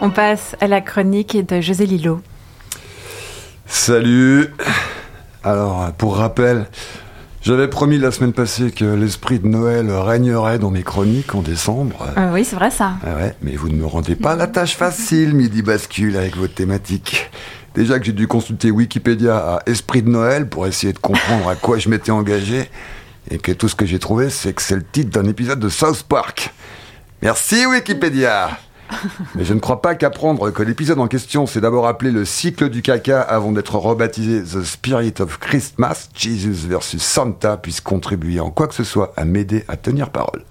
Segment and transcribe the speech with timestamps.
[0.00, 2.20] On passe à la chronique de José Lillo.
[3.66, 4.48] Salut
[5.42, 6.66] Alors, pour rappel,
[7.42, 12.06] j'avais promis la semaine passée que l'esprit de Noël régnerait dans mes chroniques en décembre.
[12.16, 12.92] Ah oui, c'est vrai ça.
[13.02, 16.54] Ah ouais, mais vous ne me rendez pas la tâche facile, Midi Bascule, avec votre
[16.54, 17.30] thématique.
[17.74, 21.54] Déjà que j'ai dû consulter Wikipédia à Esprit de Noël pour essayer de comprendre à
[21.54, 22.68] quoi je m'étais engagé,
[23.30, 25.68] et que tout ce que j'ai trouvé, c'est que c'est le titre d'un épisode de
[25.68, 26.52] South Park.
[27.22, 28.58] Merci Wikipédia
[29.34, 32.70] mais je ne crois pas qu'apprendre que l'épisode en question s'est d'abord appelé le cycle
[32.70, 38.50] du caca avant d'être rebaptisé The Spirit of Christmas, Jesus versus Santa, puisse contribuer en
[38.50, 40.42] quoi que ce soit à m'aider à tenir parole.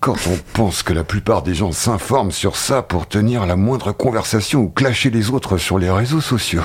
[0.00, 3.92] Quand on pense que la plupart des gens s'informent sur ça pour tenir la moindre
[3.92, 6.62] conversation ou clasher les autres sur les réseaux sociaux,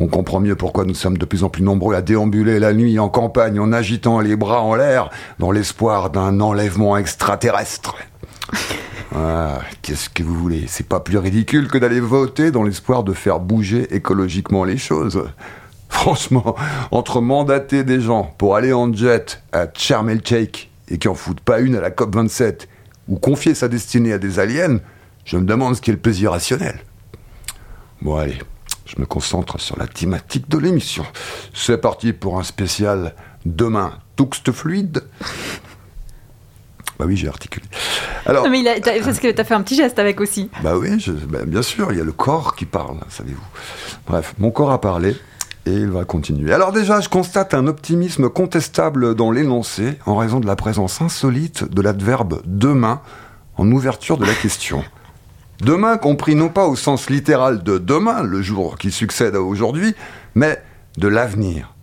[0.00, 2.98] on comprend mieux pourquoi nous sommes de plus en plus nombreux à déambuler la nuit
[2.98, 7.96] en campagne en agitant les bras en l'air dans l'espoir d'un enlèvement extraterrestre.
[9.14, 10.66] Ah, qu'est-ce que vous voulez?
[10.68, 15.24] C'est pas plus ridicule que d'aller voter dans l'espoir de faire bouger écologiquement les choses.
[15.88, 16.54] Franchement,
[16.90, 20.20] entre mandater des gens pour aller en jet à Sharm el
[20.90, 22.68] et qui en foutent pas une à la COP 27,
[23.08, 24.78] ou confier sa destinée à des aliens,
[25.24, 26.78] je me demande ce qui est le plus irrationnel.
[28.02, 28.38] Bon allez,
[28.88, 31.04] je me concentre sur la thématique de l'émission.
[31.54, 35.04] C'est parti pour un spécial demain Tuxte fluide.
[36.98, 37.66] Bah oui, j'ai articulé.
[38.26, 40.50] Alors, non, mais il a, parce que tu as fait un petit geste avec aussi.
[40.62, 43.46] Bah oui, bah, bien sûr, il y a le corps qui parle, savez-vous.
[44.06, 45.16] Bref, mon corps a parlé
[45.66, 46.52] et il va continuer.
[46.52, 51.64] Alors déjà, je constate un optimisme contestable dans l'énoncé en raison de la présence insolite
[51.64, 53.00] de l'adverbe demain
[53.56, 54.82] en ouverture de la question.
[55.60, 59.94] Demain compris non pas au sens littéral de demain, le jour qui succède à aujourd'hui,
[60.34, 60.62] mais
[60.96, 61.74] de l'avenir,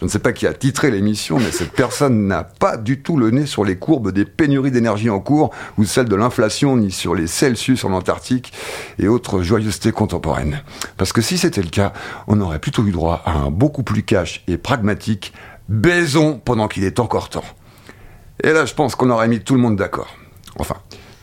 [0.00, 3.16] je ne sais pas qui a titré l'émission, mais cette personne n'a pas du tout
[3.16, 6.92] le nez sur les courbes des pénuries d'énergie en cours ou celles de l'inflation, ni
[6.92, 8.52] sur les Celsius en Antarctique
[9.00, 10.62] et autres joyeusetés contemporaines.
[10.96, 11.92] Parce que si c'était le cas,
[12.28, 15.32] on aurait plutôt eu droit à un beaucoup plus cash et pragmatique
[15.68, 17.44] baison pendant qu'il est encore temps.
[18.44, 20.14] Et là, je pense qu'on aurait mis tout le monde d'accord.
[20.60, 20.76] Enfin,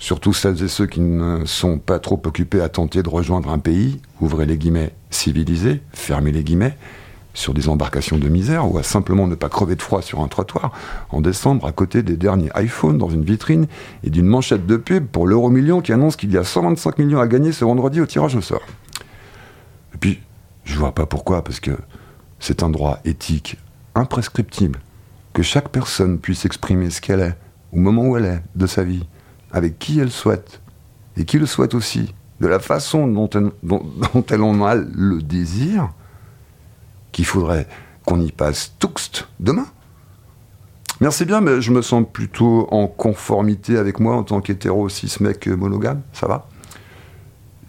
[0.06, 3.58] surtout celles et ceux qui ne sont pas trop occupés à tenter de rejoindre un
[3.58, 6.78] pays, ouvrez les guillemets, civilisé, fermez les guillemets,
[7.34, 10.28] sur des embarcations de misère ou à simplement ne pas crever de froid sur un
[10.28, 10.72] trottoir
[11.10, 13.66] en décembre à côté des derniers iPhones dans une vitrine
[14.04, 17.20] et d'une manchette de pub pour l'euro million qui annonce qu'il y a 125 millions
[17.20, 18.62] à gagner ce vendredi au tirage au sort.
[19.96, 20.22] Et puis,
[20.66, 21.72] je vois pas pourquoi, parce que
[22.40, 23.58] c'est un droit éthique
[23.96, 24.82] imprescriptible
[25.34, 27.36] que chaque personne puisse exprimer ce qu'elle est
[27.74, 29.08] au moment où elle est de sa vie,
[29.56, 30.62] avec qui elle souhaite.
[31.16, 35.90] Et qui le souhaite aussi, de la façon dont elle, en a le désir
[37.14, 37.66] qu'il faudrait
[38.06, 38.92] qu'on y passe tout
[39.40, 39.66] demain.
[41.00, 45.16] Merci bien, mais je me sens plutôt en conformité avec moi en tant qu'hétéro cis
[45.22, 46.50] mec monogame, ça va?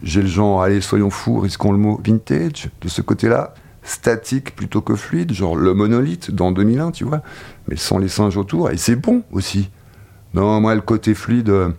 [0.03, 3.55] J'ai le genre, allez, soyons fous, risquons le mot vintage, de ce côté-là,
[3.85, 7.23] statique plutôt que fluide, genre le monolithe dans 2001, tu vois,
[7.69, 9.71] mais sans les singes autour, et c'est bon aussi.
[10.37, 11.71] Non, moi, le côté fluide, euh,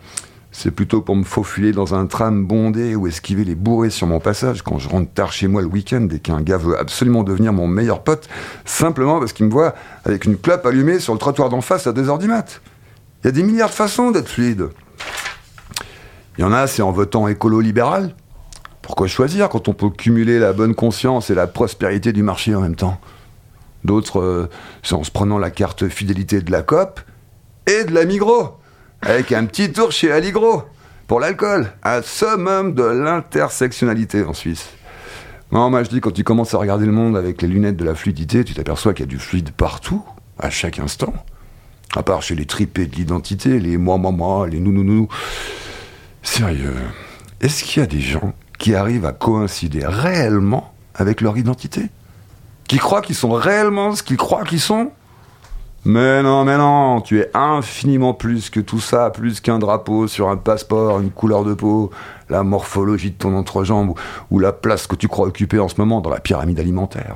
[0.50, 4.18] c'est plutôt pour me faufiler dans un tram bondé ou esquiver les bourrés sur mon
[4.18, 7.52] passage quand je rentre tard chez moi le week-end et qu'un gars veut absolument devenir
[7.52, 8.28] mon meilleur pote,
[8.64, 11.92] simplement parce qu'il me voit avec une clope allumée sur le trottoir d'en face à
[11.92, 12.60] 2h du mat.
[13.22, 14.70] Il y a des milliards de façons d'être fluide.
[16.36, 18.16] Il y en a, c'est en votant écolo-libéral.
[18.82, 22.62] Pourquoi choisir quand on peut cumuler la bonne conscience et la prospérité du marché en
[22.62, 22.98] même temps?
[23.84, 24.50] D'autres, euh,
[24.82, 27.00] c'est en se prenant la carte fidélité de la COP
[27.68, 28.56] et de la Migros
[29.02, 30.62] avec un petit tour chez Aligro
[31.06, 34.70] pour l'alcool, un summum de l'intersectionnalité en Suisse.
[35.52, 37.84] Non, moi je dis, quand tu commences à regarder le monde avec les lunettes de
[37.84, 40.02] la fluidité, tu t'aperçois qu'il y a du fluide partout,
[40.38, 41.12] à chaque instant.
[41.94, 45.08] À part chez les tripés de l'identité, les moi, moi, moi, les nous, nous, nous.
[46.22, 46.76] Sérieux,
[47.40, 51.90] est-ce qu'il y a des gens qui arrivent à coïncider réellement avec leur identité?
[52.66, 54.90] Qui croient qu'ils sont réellement ce qu'ils croient qu'ils sont?
[55.84, 60.28] Mais non, mais non, tu es infiniment plus que tout ça, plus qu'un drapeau sur
[60.28, 61.90] un passeport, une couleur de peau,
[62.28, 63.94] la morphologie de ton entrejambe
[64.30, 67.14] ou, la place que tu crois occuper en ce moment dans la pyramide alimentaire.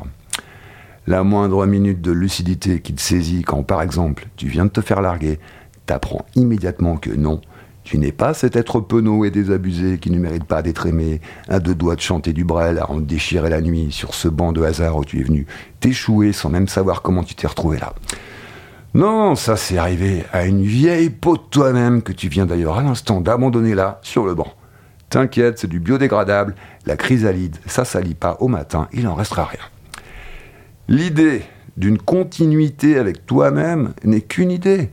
[1.07, 4.81] La moindre minute de lucidité qui te saisit quand, par exemple, tu viens de te
[4.81, 5.41] faire larguer,
[5.85, 7.41] t'apprends immédiatement que non,
[7.85, 11.59] tu n'es pas cet être penaud et désabusé qui ne mérite pas d'être aimé, à
[11.59, 14.63] deux doigts de chanter du brel à en déchirer la nuit sur ce banc de
[14.63, 15.47] hasard où tu es venu
[15.81, 17.93] t'échouer sans même savoir comment tu t'es retrouvé là.
[18.95, 22.83] Non, ça c'est arrivé à une vieille peau de toi-même que tu viens d'ailleurs à
[22.83, 24.53] l'instant d'abandonner là, sur le banc.
[25.09, 26.55] T'inquiète, c'est du biodégradable,
[26.85, 29.61] la chrysalide, ça salit pas au matin, il n'en restera rien.
[30.89, 31.43] L'idée
[31.79, 34.91] d'une continuité avec toi-même n'est qu'une idée.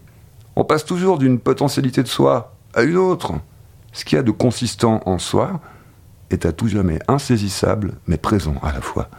[0.55, 3.33] On passe toujours d'une potentialité de soi à une autre.
[3.91, 5.59] Ce qu'il y a de consistant en soi
[6.29, 9.09] est à tout jamais insaisissable, mais présent à la fois.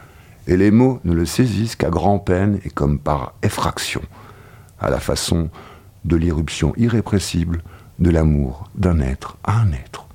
[0.47, 4.01] Et les mots ne le saisissent qu'à grand peine et comme par effraction
[4.81, 5.51] à la façon
[6.05, 7.63] de l'irruption irrépressible
[7.99, 10.10] de l'amour d'un être à un être.